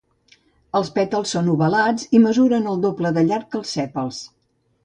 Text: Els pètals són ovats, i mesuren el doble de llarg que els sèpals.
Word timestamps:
Els 0.79 0.89
pètals 0.95 1.33
són 1.35 1.51
ovats, 1.57 2.07
i 2.19 2.23
mesuren 2.25 2.67
el 2.75 2.83
doble 2.89 3.15
de 3.19 3.27
llarg 3.29 3.47
que 3.53 3.61
els 3.63 3.79
sèpals. 3.81 4.25